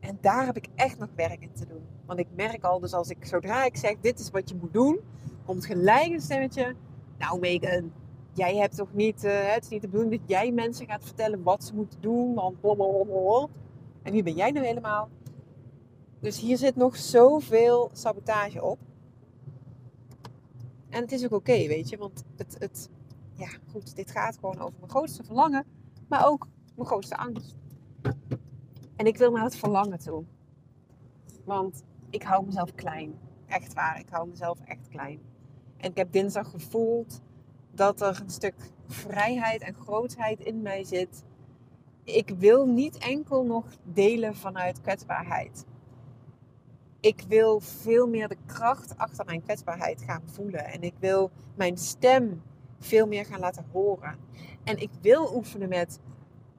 En 0.01 0.19
daar 0.21 0.47
heb 0.47 0.57
ik 0.57 0.69
echt 0.75 0.99
nog 0.99 1.09
werk 1.15 1.43
in 1.43 1.53
te 1.53 1.67
doen. 1.67 1.83
Want 2.07 2.19
ik 2.19 2.29
merk 2.35 2.65
al, 2.65 2.81
dus 2.81 2.93
als 2.93 3.11
ik 3.11 3.25
zodra 3.25 3.65
ik 3.65 3.77
zeg 3.77 3.97
dit 4.01 4.19
is 4.19 4.31
wat 4.31 4.49
je 4.49 4.55
moet 4.61 4.73
doen, 4.73 5.01
komt 5.45 5.67
gelijk 5.67 6.13
een 6.13 6.21
stemmetje. 6.21 6.75
Nou 7.19 7.41
Megan, 7.41 7.93
jij 8.33 8.57
hebt 8.57 8.77
toch 8.77 8.93
niet, 8.93 9.25
uh, 9.25 9.53
het 9.53 9.65
is 9.65 9.69
niet 9.71 9.83
de 9.83 9.89
bedoeling 9.89 10.21
dat 10.21 10.29
jij 10.29 10.53
mensen 10.53 10.87
gaat 10.87 11.05
vertellen 11.05 11.43
wat 11.43 11.65
ze 11.65 11.75
moeten 11.75 12.01
doen. 12.01 12.35
Want 12.35 12.61
blablabla. 12.61 13.49
En 14.03 14.13
wie 14.13 14.23
ben 14.23 14.35
jij 14.35 14.51
nou 14.51 14.67
helemaal? 14.67 15.09
Dus 16.21 16.41
hier 16.41 16.57
zit 16.57 16.77
nog 16.77 16.97
zoveel 16.97 17.91
sabotage 17.93 18.65
op. 18.65 18.79
En 20.89 21.01
het 21.01 21.13
is 21.13 21.25
ook 21.25 21.33
oké, 21.33 21.67
weet 21.67 21.89
je. 21.89 21.97
Want 21.97 22.25
het, 22.37 22.57
het, 22.59 22.89
ja, 23.35 23.49
goed, 23.71 23.97
dit 23.97 24.11
gaat 24.11 24.35
gewoon 24.35 24.59
over 24.59 24.75
mijn 24.79 24.91
grootste 24.91 25.25
verlangen. 25.25 25.65
Maar 26.09 26.27
ook 26.27 26.47
mijn 26.75 26.89
grootste 26.89 27.17
angst. 27.17 27.57
En 28.97 29.07
ik 29.07 29.17
wil 29.17 29.31
naar 29.31 29.45
het 29.45 29.57
verlangen 29.57 29.99
toe. 29.99 30.25
Want 31.45 31.83
ik 32.11 32.23
hou 32.23 32.47
mezelf 32.47 32.75
klein. 32.75 33.19
Echt 33.47 33.75
waar, 33.75 33.99
ik 33.99 34.09
hou 34.09 34.29
mezelf 34.29 34.61
echt 34.65 34.89
klein. 34.89 35.21
En 35.77 35.91
ik 35.91 35.97
heb 35.97 36.13
dinsdag 36.13 36.51
gevoeld 36.51 37.21
dat 37.75 38.01
er 38.01 38.21
een 38.23 38.31
stuk 38.31 38.55
vrijheid 38.87 39.63
en 39.63 39.75
grootheid 39.75 40.41
in 40.41 40.63
mij 40.63 40.85
zit. 40.85 41.25
Ik 42.05 42.29
wil 42.39 42.67
niet 42.67 42.99
enkel 42.99 43.45
nog 43.45 43.65
delen 43.83 44.37
vanuit 44.37 44.81
kwetsbaarheid 44.81 45.65
ik 47.01 47.25
wil 47.29 47.61
veel 47.61 48.07
meer 48.07 48.29
de 48.29 48.37
kracht 48.47 48.99
achter 48.99 49.25
mijn 49.25 49.43
kwetsbaarheid 49.43 50.03
gaan 50.03 50.23
voelen. 50.25 50.65
En 50.65 50.83
ik 50.83 50.95
wil 50.99 51.31
mijn 51.55 51.79
stem 51.79 52.43
veel 52.79 53.07
meer 53.07 53.25
gaan 53.25 53.41
laten 53.41 53.67
horen. 53.73 54.19
En 54.65 54.77
ik 54.77 54.91
wil 55.01 55.35
oefenen 55.35 55.69
met 55.69 56.01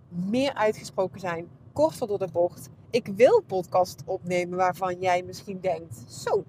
meer 0.10 0.54
uitgesproken 0.54 1.20
zijn, 1.20 1.50
korter 1.74 2.08
door 2.08 2.20
de 2.20 2.32
bocht. 2.32 2.70
Ik 2.90 3.08
wil 3.08 3.42
podcast 3.48 4.04
opnemen 4.06 4.58
waarvan 4.58 5.00
jij 5.00 5.24
misschien 5.24 5.60
denkt: 5.60 6.04
zo, 6.08 6.44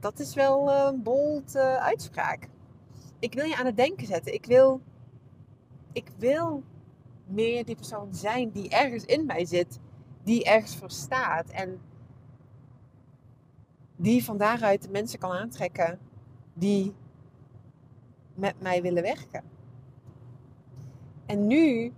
dat 0.00 0.18
is 0.18 0.34
wel 0.34 0.72
een 0.72 1.02
bold 1.02 1.54
uh, 1.54 1.76
uitspraak. 1.76 2.48
Ik 3.20 3.34
wil 3.34 3.44
je 3.44 3.56
aan 3.56 3.66
het 3.66 3.76
denken 3.76 4.06
zetten. 4.06 4.34
Ik 4.34 4.46
wil, 4.46 4.80
ik 5.92 6.08
wil 6.18 6.62
meer 7.26 7.64
die 7.64 7.74
persoon 7.74 8.14
zijn 8.14 8.50
die 8.50 8.68
ergens 8.68 9.04
in 9.04 9.26
mij 9.26 9.44
zit, 9.44 9.78
die 10.22 10.44
ergens 10.44 10.76
verstaat. 10.76 11.50
En 11.50 11.80
die 13.96 14.24
van 14.24 14.38
daaruit 14.38 14.82
de 14.82 14.90
mensen 14.90 15.18
kan 15.18 15.30
aantrekken 15.30 15.98
die 16.54 16.94
met 18.34 18.60
mij 18.60 18.82
willen 18.82 19.02
werken. 19.02 19.44
En 21.26 21.46
nu, 21.46 21.92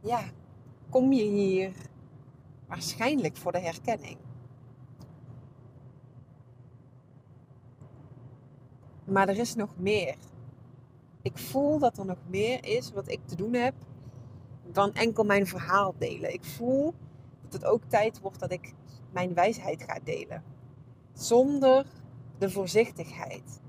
ja, 0.00 0.24
kom 0.90 1.12
je 1.12 1.22
hier 1.22 1.72
waarschijnlijk 2.66 3.36
voor 3.36 3.52
de 3.52 3.60
herkenning. 3.60 4.25
Maar 9.06 9.28
er 9.28 9.38
is 9.38 9.54
nog 9.54 9.70
meer. 9.76 10.16
Ik 11.22 11.38
voel 11.38 11.78
dat 11.78 11.98
er 11.98 12.04
nog 12.04 12.18
meer 12.26 12.64
is 12.64 12.92
wat 12.92 13.10
ik 13.10 13.20
te 13.24 13.36
doen 13.36 13.54
heb 13.54 13.74
dan 14.72 14.94
enkel 14.94 15.24
mijn 15.24 15.46
verhaal 15.46 15.94
delen. 15.98 16.32
Ik 16.32 16.44
voel 16.44 16.94
dat 17.42 17.52
het 17.52 17.64
ook 17.64 17.82
tijd 17.88 18.20
wordt 18.20 18.40
dat 18.40 18.52
ik 18.52 18.74
mijn 19.12 19.34
wijsheid 19.34 19.82
ga 19.82 19.98
delen 20.04 20.42
zonder 21.12 21.86
de 22.38 22.50
voorzichtigheid. 22.50 23.60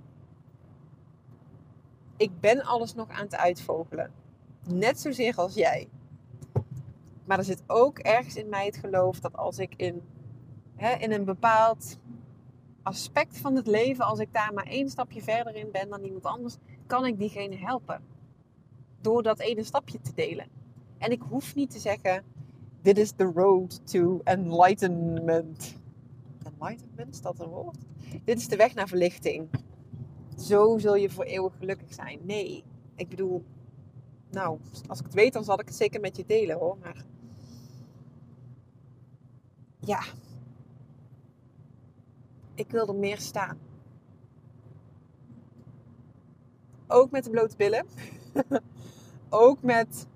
Ik 2.18 2.40
ben 2.40 2.62
alles 2.62 2.94
nog 2.94 3.10
aan 3.10 3.24
het 3.24 3.36
uitvogelen. 3.36 4.12
Net 4.64 5.00
zozeer 5.00 5.36
als 5.36 5.54
jij. 5.54 5.90
Maar 7.26 7.38
er 7.38 7.44
zit 7.44 7.64
ook 7.68 8.00
ergens 8.00 8.36
in 8.36 8.50
mij 8.50 8.66
het 8.66 8.78
geloof 8.78 9.20
dat 9.20 9.38
als 9.38 9.58
ik 9.58 9.74
in, 9.76 10.02
hè, 10.76 10.94
in 10.94 11.12
een 11.12 11.26
bepaald 11.26 12.00
aspect 12.88 13.38
van 13.38 13.56
het 13.56 13.68
leven, 13.68 14.06
als 14.06 14.20
ik 14.20 14.34
daar 14.34 14.54
maar 14.54 14.66
één 14.66 14.90
stapje 14.90 15.22
verder 15.22 15.56
in 15.56 15.72
ben 15.72 15.90
dan 15.90 16.04
iemand 16.04 16.24
anders, 16.24 16.58
kan 16.86 17.06
ik 17.06 17.18
diegene 17.20 17.56
helpen. 17.56 18.02
Door 19.02 19.24
dat 19.24 19.40
ene 19.40 19.64
stapje 19.64 20.02
te 20.02 20.12
delen. 20.16 20.48
En 20.98 21.12
ik 21.12 21.22
hoef 21.30 21.56
niet 21.56 21.72
te 21.72 21.80
zeggen: 21.80 22.24
dit 22.82 22.98
is 22.98 23.12
the 23.12 23.32
road 23.36 23.88
to 23.88 24.22
enlightenment 24.24 25.78
enlightenment, 26.60 27.14
is 27.14 27.22
dat 27.22 27.40
een 27.40 27.50
woord? 27.50 27.78
Dit 28.24 28.38
is 28.38 28.48
de 28.48 28.56
weg 28.56 28.74
naar 28.74 28.88
verlichting. 28.88 29.50
Zo 30.38 30.78
zul 30.78 30.96
je 30.96 31.10
voor 31.10 31.24
eeuwig 31.24 31.58
gelukkig 31.58 31.94
zijn. 31.94 32.20
Nee, 32.24 32.64
ik 32.96 33.10
bedoel, 33.10 33.44
nou, 34.32 34.60
als 34.88 35.00
ik 35.00 35.06
het 35.06 35.14
weet, 35.14 35.34
dan 35.34 35.44
zal 35.44 35.60
ik 35.60 35.66
het 35.66 35.76
zeker 35.76 36.00
met 36.00 36.18
je 36.18 36.24
delen 36.26 36.58
hoor. 36.58 36.78
Maar 36.78 37.06
ja, 39.80 40.04
ik 42.58 42.72
wil 42.72 42.88
er 42.88 42.96
meer 42.96 43.20
staan. 43.20 43.58
Ook 46.88 47.12
met 47.12 47.24
de 47.24 47.30
blote 47.30 47.56
billen. 47.56 47.86
ook 49.30 49.62
met. 49.62 50.08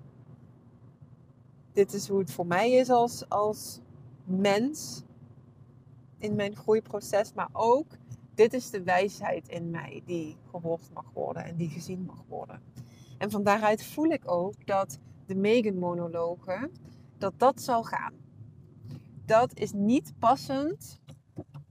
Dit 1.72 1.92
is 1.92 2.08
hoe 2.08 2.18
het 2.18 2.32
voor 2.32 2.46
mij 2.46 2.70
is 2.72 2.90
als, 2.90 3.28
als 3.28 3.80
mens 4.24 5.02
in 6.18 6.34
mijn 6.34 6.56
groeiproces, 6.56 7.32
maar 7.32 7.48
ook 7.52 7.86
dit 8.34 8.52
is 8.52 8.70
de 8.70 8.82
wijsheid 8.82 9.48
in 9.48 9.70
mij 9.70 10.02
die 10.06 10.36
gehoord 10.50 10.90
mag 10.94 11.10
worden 11.12 11.44
en 11.44 11.56
die 11.56 11.68
gezien 11.68 12.04
mag 12.04 12.24
worden. 12.28 12.62
En 13.18 13.30
van 13.30 13.42
daaruit 13.42 13.84
voel 13.84 14.10
ik 14.10 14.30
ook 14.30 14.66
dat 14.66 14.98
de 15.26 15.34
Megan-monologen, 15.34 16.70
dat 17.18 17.34
dat 17.36 17.62
zal 17.62 17.82
gaan. 17.82 18.14
Dat 19.24 19.54
is 19.54 19.72
niet 19.72 20.12
passend 20.18 21.00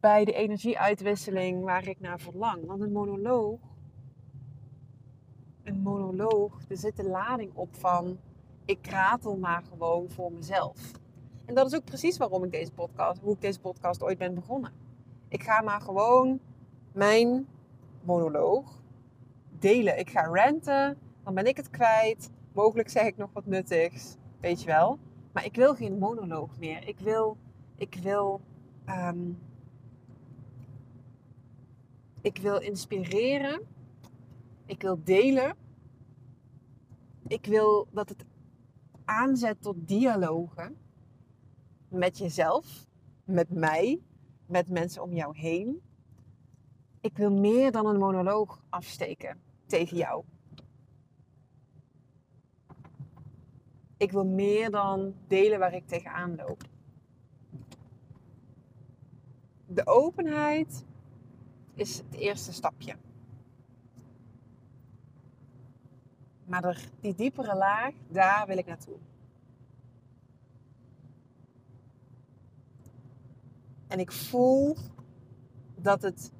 bij 0.02 0.26
de 0.26 0.34
energieuitwisseling 0.34 1.64
waar 1.64 1.88
ik 1.88 2.00
naar 2.00 2.20
verlang. 2.20 2.66
Want 2.66 2.82
een 2.82 2.92
monoloog, 2.92 3.60
een 5.64 5.82
monoloog, 5.82 6.62
er 6.70 6.78
zit 6.78 6.96
de 6.96 7.10
lading 7.10 7.52
op 7.54 7.76
van 7.76 8.18
ik 8.66 8.88
ratel 8.88 9.38
maar 9.38 9.64
gewoon 9.70 10.10
voor 10.10 10.32
mezelf. 10.32 10.92
En 11.46 11.56
dat 11.56 11.68
is 11.68 11.76
ook 11.76 11.86
precies 11.86 12.18
waarom 12.18 12.44
ik 12.44 12.52
deze 12.52 12.72
podcast, 12.72 13.22
hoe 13.22 13.34
ik 13.34 13.42
deze 13.42 13.60
podcast 13.60 14.04
ooit 14.04 14.18
ben 14.18 14.34
begonnen. 14.34 14.72
Ik 15.28 15.44
ga 15.44 15.62
maar 15.62 15.82
gewoon 15.82 16.40
mijn 16.94 17.48
monoloog 18.04 18.82
delen. 19.60 20.00
Ik 20.00 20.10
ga 20.10 20.22
ranten, 20.22 20.98
dan 21.24 21.34
ben 21.34 21.46
ik 21.46 21.58
het 21.58 21.70
kwijt. 21.70 22.30
Mogelijk 22.54 22.90
zeg 22.90 23.06
ik 23.06 23.18
nog 23.18 23.30
wat 23.34 23.46
nuttigs, 23.46 24.16
weet 24.40 24.62
je 24.62 24.68
wel. 24.68 25.00
Maar 25.32 25.46
ik 25.46 25.56
wil 25.56 25.76
geen 25.76 25.98
monoloog 25.98 26.58
meer. 26.60 26.88
Ik 26.88 27.00
wil, 27.00 27.38
ik 27.76 28.00
wil, 28.02 28.42
ehm, 28.86 29.18
ik 32.22 32.38
wil 32.38 32.60
inspireren. 32.60 33.62
Ik 34.66 34.82
wil 34.82 35.04
delen. 35.04 35.56
Ik 37.28 37.46
wil 37.46 37.88
dat 37.92 38.10
het 38.10 38.26
aanzet 39.06 39.62
tot 39.62 39.88
dialogen 39.88 40.78
met 41.88 42.18
jezelf, 42.18 42.86
met 43.24 43.50
mij, 43.50 44.02
met 44.46 44.68
mensen 44.68 45.04
om 45.04 45.14
jou 45.14 45.38
heen. 45.38 45.82
Ik 47.02 47.18
wil 47.18 47.32
meer 47.32 47.72
dan 47.72 47.86
een 47.86 48.00
monoloog 48.00 48.64
afsteken 48.70 49.42
tegen 49.66 49.98
jou. 49.98 50.24
Ik 53.98 54.12
wil 54.12 54.26
meer 54.26 54.72
dan 54.72 55.14
delen 55.28 55.60
waar 55.60 55.74
ik 55.74 55.88
tegenaan 55.88 56.36
loop. 56.36 56.64
De 59.66 59.88
openheid 59.88 60.86
is 61.82 61.98
het 61.98 62.14
eerste 62.14 62.54
stapje. 62.54 62.96
Maar 66.46 66.64
er, 66.64 66.90
die 67.00 67.16
diepere 67.16 67.56
laag, 67.56 67.94
daar 68.08 68.48
wil 68.48 68.58
ik 68.58 68.66
naartoe. 68.66 68.98
En 73.88 74.00
ik 74.00 74.12
voel 74.12 74.78
dat 75.76 76.02
het 76.02 76.32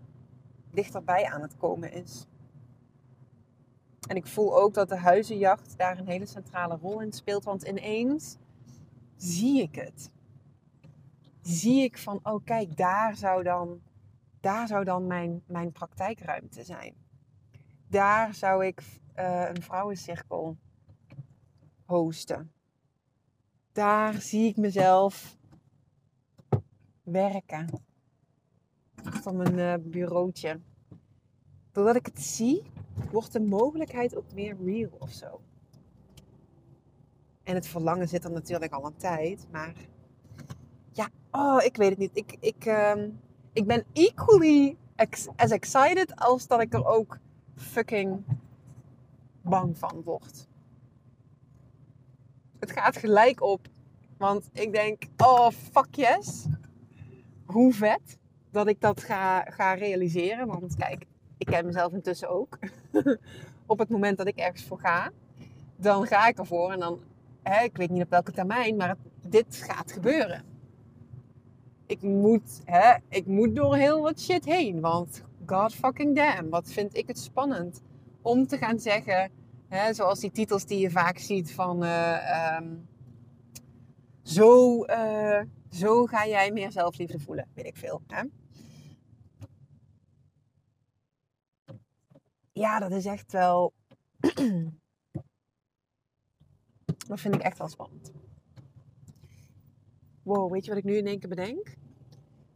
dichterbij 0.72 1.26
aan 1.26 1.42
het 1.42 1.58
komen 1.58 1.92
is. 1.92 2.26
En 4.08 4.16
ik 4.16 4.28
voel 4.28 4.58
ook 4.58 4.74
dat 4.74 4.90
de 4.90 4.98
huizenjacht 4.98 5.78
daar 5.78 6.00
een 6.00 6.08
hele 6.08 6.26
centrale 6.26 6.78
rol 6.82 7.02
in 7.02 7.14
speelt. 7.14 7.44
Want 7.44 7.64
ineens 7.64 8.38
zie 9.16 9.62
ik 9.62 9.76
het. 9.76 10.12
Zie 11.42 11.84
ik 11.84 11.98
van, 11.98 12.20
oh 12.24 12.44
kijk, 12.46 12.78
daar 12.78 13.16
zou 13.16 13.44
dan, 13.44 13.82
daar 14.42 14.68
zou 14.68 14.84
dan 14.84 15.08
mijn, 15.08 15.44
mijn 15.46 15.72
praktijkruimte 15.72 16.64
zijn. 16.64 16.96
Daar 17.88 18.34
zou 18.34 18.66
ik 18.66 18.82
uh, 19.16 19.50
een 19.50 19.62
vrouwencirkel 19.62 20.58
hosten. 21.86 22.52
Daar 23.72 24.14
zie 24.14 24.48
ik 24.50 24.58
mezelf 24.58 25.38
werken. 27.04 27.70
Achter 29.04 29.36
mijn 29.36 29.58
uh, 29.58 29.74
bureautje. 29.92 30.60
Doordat 31.72 31.96
ik 31.96 32.06
het 32.06 32.22
zie, 32.22 32.64
wordt 33.12 33.34
de 33.34 33.40
mogelijkheid 33.40 34.16
ook 34.16 34.34
meer 34.34 34.58
real 34.64 34.92
of 35.00 35.12
zo. 35.12 35.42
En 37.44 37.56
het 37.56 37.68
verlangen 37.68 38.08
zit 38.08 38.24
er 38.24 38.32
natuurlijk 38.32 38.74
al 38.74 38.86
een 38.86 38.96
tijd, 38.96 39.48
maar 39.52 39.76
ja, 40.92 41.10
oh, 41.32 41.64
ik 41.64 41.76
weet 41.76 41.90
het 41.90 41.98
niet. 41.98 42.18
Ik, 42.18 42.38
ik, 42.40 42.66
uh, 42.66 42.94
ik 43.54 43.68
ben 43.68 43.86
equally 43.94 44.78
as 45.36 45.52
excited 45.52 46.16
als 46.16 46.48
dat 46.48 46.62
ik 46.62 46.74
er 46.74 46.86
ook 46.86 47.18
fucking 47.56 48.24
bang 49.42 49.78
van 49.78 50.02
word. 50.04 50.48
Het 52.60 52.72
gaat 52.72 52.98
gelijk 52.98 53.42
op, 53.42 53.68
want 54.18 54.50
ik 54.54 54.72
denk, 54.72 55.04
oh 55.18 55.50
fuck 55.50 55.96
yes. 55.96 56.46
Hoe 57.46 57.74
vet 57.74 58.20
dat 58.52 58.68
ik 58.68 58.82
dat 58.82 59.04
ga, 59.04 59.42
ga 59.42 59.74
realiseren. 59.74 60.48
Want 60.48 60.76
kijk, 60.76 61.06
ik 61.38 61.46
ken 61.46 61.66
mezelf 61.66 61.94
intussen 61.94 62.30
ook. 62.30 62.58
op 63.66 63.80
het 63.80 63.90
moment 63.90 64.18
dat 64.18 64.28
ik 64.28 64.38
ergens 64.38 64.64
voor 64.64 64.80
ga, 64.80 65.12
dan 65.76 66.08
ga 66.08 66.28
ik 66.28 66.38
ervoor 66.38 66.72
en 66.72 66.80
dan, 66.80 67.00
hè, 67.44 67.64
ik 67.64 67.78
weet 67.78 67.90
niet 67.90 68.04
op 68.04 68.10
welke 68.10 68.32
termijn, 68.32 68.76
maar 68.76 68.96
dit 69.28 69.56
gaat 69.56 69.92
gebeuren. 69.92 70.51
Ik 71.92 72.02
moet, 72.02 72.62
hè, 72.66 72.98
ik 73.10 73.26
moet 73.26 73.56
door 73.56 73.76
heel 73.76 74.02
wat 74.02 74.22
shit 74.22 74.46
heen, 74.46 74.80
want 74.80 75.24
god 75.46 75.74
fucking 75.74 76.16
damn, 76.16 76.50
wat 76.50 76.72
vind 76.72 76.96
ik 76.96 77.08
het 77.08 77.20
spannend 77.20 77.82
om 78.22 78.48
te 78.48 78.58
gaan 78.58 78.80
zeggen, 78.80 79.32
hè, 79.68 79.94
zoals 79.94 80.20
die 80.20 80.32
titels 80.32 80.66
die 80.66 80.80
je 80.80 80.92
vaak 80.92 81.18
ziet 81.18 81.54
van, 81.54 81.84
uh, 81.84 82.58
um, 82.58 82.88
zo, 84.22 84.84
uh, 84.86 85.42
zo 85.70 86.06
ga 86.06 86.28
jij 86.28 86.52
meer 86.52 86.72
zelfliefde 86.72 87.20
voelen, 87.20 87.48
weet 87.54 87.66
ik 87.66 87.78
veel. 87.78 88.02
Hè? 88.08 88.24
ja, 92.52 92.80
dat 92.80 92.92
is 92.92 93.06
echt 93.06 93.32
wel. 93.32 93.74
dat 97.08 97.20
vind 97.20 97.36
ik 97.36 97.42
echt 97.42 97.58
wel 97.58 97.68
spannend. 97.68 98.12
Wow, 100.24 100.52
weet 100.52 100.64
je 100.66 100.70
wat 100.70 100.80
ik 100.80 100.86
nu 100.86 100.98
in 100.98 101.08
één 101.08 101.20
keer 101.20 101.30
bedenk? 101.30 101.80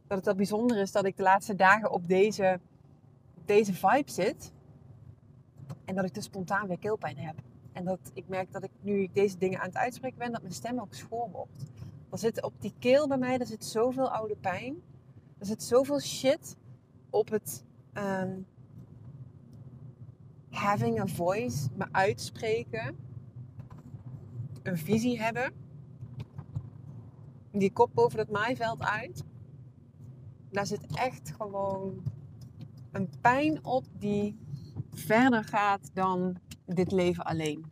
Dat 0.06 0.16
het 0.16 0.26
wel 0.26 0.34
bijzonder 0.34 0.76
is 0.78 0.92
dat 0.92 1.04
ik 1.04 1.16
de 1.16 1.22
laatste 1.22 1.54
dagen 1.54 1.90
op 1.90 2.08
deze, 2.08 2.60
deze 3.44 3.74
vibe 3.74 4.10
zit. 4.10 4.52
En 5.84 5.94
dat 5.94 6.04
ik 6.04 6.14
dus 6.14 6.24
spontaan 6.24 6.66
weer 6.68 6.78
keelpijn 6.78 7.18
heb. 7.18 7.34
En 7.72 7.84
dat 7.84 8.10
ik 8.14 8.28
merk 8.28 8.52
dat 8.52 8.64
ik 8.64 8.70
nu 8.80 9.02
ik 9.02 9.14
deze 9.14 9.38
dingen 9.38 9.60
aan 9.60 9.66
het 9.66 9.76
uitspreken 9.76 10.18
ben, 10.18 10.32
dat 10.32 10.42
mijn 10.42 10.54
stem 10.54 10.80
ook 10.80 10.94
schoor 10.94 11.30
wordt. 11.30 11.64
Er 12.10 12.18
zit 12.18 12.42
op 12.42 12.52
die 12.60 12.74
keel 12.78 13.08
bij 13.08 13.18
mij, 13.18 13.38
er 13.38 13.46
zit 13.46 13.64
zoveel 13.64 14.10
oude 14.10 14.36
pijn. 14.36 14.82
Er 15.38 15.46
zit 15.46 15.62
zoveel 15.62 16.00
shit 16.00 16.56
op 17.10 17.30
het, 17.30 17.64
ehm, 17.92 18.38
having 20.50 21.00
a 21.00 21.06
voice, 21.06 21.68
me 21.74 21.86
uitspreken, 21.90 22.96
een 24.62 24.78
visie 24.78 25.20
hebben, 25.20 25.52
die 27.50 27.72
kop 27.72 27.90
boven 27.94 28.18
het 28.18 28.30
maaiveld 28.30 28.80
uit. 28.80 29.24
Daar 30.56 30.66
zit 30.66 30.86
echt 30.94 31.32
gewoon 31.36 32.02
een 32.92 33.10
pijn 33.20 33.64
op 33.64 33.84
die 33.98 34.38
verder 34.90 35.44
gaat 35.44 35.90
dan 35.94 36.36
dit 36.66 36.92
leven 36.92 37.24
alleen. 37.24 37.66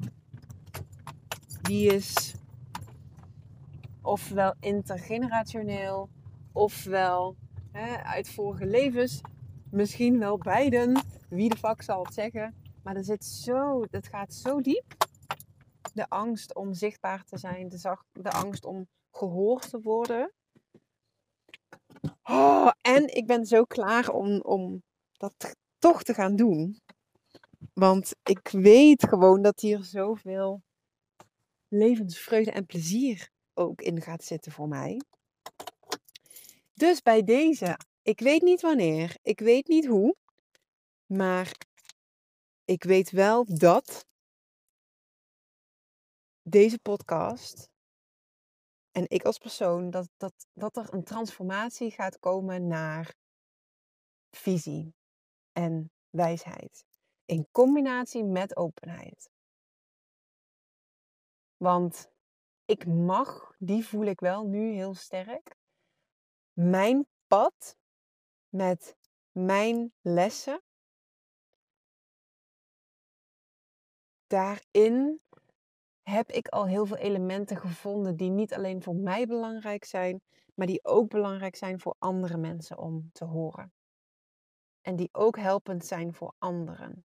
Die 1.62 1.92
is 1.92 2.34
ofwel 4.02 4.54
intergenerationeel, 4.60 6.08
ofwel 6.52 7.36
hè, 7.72 8.02
uit 8.02 8.28
vorige 8.28 8.66
levens, 8.66 9.20
misschien 9.70 10.18
wel 10.18 10.38
beiden. 10.38 11.00
Wie 11.28 11.48
de 11.48 11.56
fuck 11.56 11.82
zal 11.82 12.04
het 12.04 12.14
zeggen? 12.14 12.54
Maar 12.82 12.96
er 12.96 13.04
zit 13.04 13.24
zo, 13.24 13.84
het 13.90 14.08
gaat 14.08 14.34
zo 14.34 14.60
diep. 14.60 14.94
De 15.94 16.08
angst 16.08 16.54
om 16.54 16.74
zichtbaar 16.74 17.24
te 17.24 17.38
zijn, 17.38 17.68
de 18.12 18.30
angst 18.30 18.64
om 18.64 18.86
gehoord 19.10 19.70
te 19.70 19.80
worden. 19.80 20.32
Oh, 22.22 22.70
en 22.80 23.14
ik 23.14 23.26
ben 23.26 23.46
zo 23.46 23.64
klaar 23.64 24.08
om, 24.08 24.40
om 24.40 24.82
dat 25.12 25.56
toch 25.78 26.02
te 26.02 26.14
gaan 26.14 26.36
doen. 26.36 26.80
Want 27.72 28.14
ik 28.22 28.48
weet 28.48 29.08
gewoon 29.08 29.42
dat 29.42 29.60
hier 29.60 29.84
zoveel 29.84 30.62
levensvreugde 31.68 32.50
en 32.50 32.66
plezier 32.66 33.30
ook 33.54 33.80
in 33.80 34.00
gaat 34.00 34.24
zitten 34.24 34.52
voor 34.52 34.68
mij. 34.68 35.00
Dus 36.74 37.02
bij 37.02 37.22
deze, 37.22 37.78
ik 38.02 38.20
weet 38.20 38.42
niet 38.42 38.60
wanneer, 38.60 39.16
ik 39.22 39.40
weet 39.40 39.68
niet 39.68 39.86
hoe, 39.86 40.16
maar 41.06 41.52
ik 42.64 42.84
weet 42.84 43.10
wel 43.10 43.44
dat 43.44 44.06
deze 46.42 46.78
podcast 46.78 47.68
en 48.94 49.04
ik 49.08 49.24
als 49.24 49.38
persoon, 49.38 49.90
dat, 49.90 50.08
dat, 50.16 50.46
dat 50.52 50.76
er 50.76 50.92
een 50.92 51.04
transformatie 51.04 51.90
gaat 51.90 52.18
komen 52.18 52.66
naar 52.66 53.14
visie 54.30 54.94
en 55.52 55.92
wijsheid. 56.10 56.84
In 57.24 57.48
combinatie 57.50 58.24
met 58.24 58.56
openheid. 58.56 59.30
Want 61.56 62.10
ik 62.64 62.86
mag, 62.86 63.54
die 63.58 63.86
voel 63.86 64.04
ik 64.04 64.20
wel 64.20 64.46
nu 64.46 64.72
heel 64.72 64.94
sterk, 64.94 65.56
mijn 66.52 67.06
pad 67.26 67.76
met 68.48 68.96
mijn 69.32 69.92
lessen 70.00 70.62
daarin 74.26 75.22
heb 76.04 76.30
ik 76.30 76.48
al 76.48 76.66
heel 76.66 76.86
veel 76.86 76.96
elementen 76.96 77.56
gevonden 77.56 78.16
die 78.16 78.30
niet 78.30 78.54
alleen 78.54 78.82
voor 78.82 78.94
mij 78.94 79.26
belangrijk 79.26 79.84
zijn, 79.84 80.22
maar 80.54 80.66
die 80.66 80.84
ook 80.84 81.08
belangrijk 81.08 81.56
zijn 81.56 81.80
voor 81.80 81.94
andere 81.98 82.36
mensen 82.36 82.78
om 82.78 83.10
te 83.12 83.24
horen. 83.24 83.72
En 84.80 84.96
die 84.96 85.08
ook 85.12 85.38
helpend 85.38 85.84
zijn 85.84 86.14
voor 86.14 86.34
anderen. 86.38 87.04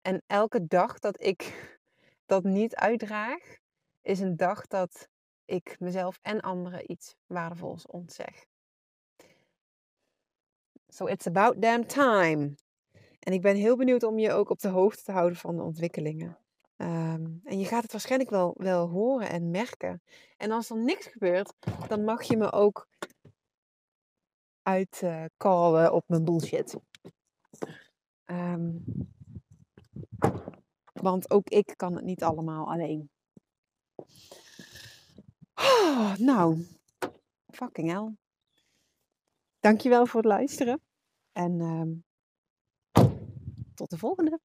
En 0.00 0.22
elke 0.26 0.66
dag 0.66 0.98
dat 0.98 1.20
ik 1.22 1.70
dat 2.32 2.44
niet 2.44 2.74
uitdraag, 2.74 3.56
is 4.02 4.20
een 4.20 4.36
dag 4.36 4.66
dat 4.66 5.08
ik 5.44 5.76
mezelf 5.80 6.18
en 6.22 6.40
anderen 6.40 6.90
iets 6.90 7.14
waardevols 7.26 7.86
ontzeg. 7.86 8.46
So 10.88 11.06
it's 11.06 11.26
about 11.26 11.62
damn 11.62 11.86
time. 11.86 12.54
En 13.18 13.32
ik 13.32 13.40
ben 13.40 13.56
heel 13.56 13.76
benieuwd 13.76 14.02
om 14.02 14.18
je 14.18 14.32
ook 14.32 14.50
op 14.50 14.58
de 14.58 14.68
hoogte 14.68 15.02
te 15.02 15.12
houden 15.12 15.38
van 15.38 15.56
de 15.56 15.62
ontwikkelingen. 15.62 16.38
Ehm, 16.76 17.26
en 17.44 17.58
je 17.58 17.64
gaat 17.64 17.82
het 17.82 17.92
waarschijnlijk 17.92 18.30
wel, 18.30 18.54
wel 18.58 18.88
horen 18.88 19.28
en 19.28 19.50
merken. 19.50 20.02
En 20.36 20.50
als 20.50 20.70
er 20.70 20.76
niks 20.76 21.06
gebeurt, 21.06 21.52
dan 21.88 22.04
mag 22.04 22.22
je 22.22 22.36
me 22.36 22.52
ook 22.52 22.88
uitkallen 24.62 25.92
op 25.92 26.04
mijn 26.06 26.24
bullshit. 26.24 26.76
Ehm, 28.24 28.72
want 30.92 31.30
ook 31.30 31.48
ik 31.48 31.74
kan 31.76 31.94
het 31.94 32.04
niet 32.04 32.22
allemaal 32.22 32.70
alleen. 32.70 33.10
Oh, 35.54 36.14
nou, 36.16 36.66
fucking 37.46 37.90
hell. 37.90 38.16
Dankjewel 39.60 40.06
voor 40.06 40.20
het 40.20 40.30
luisteren. 40.30 40.80
En 41.32 41.60
ehm, 41.60 41.94
tot 43.74 43.90
de 43.90 43.98
volgende. 43.98 44.40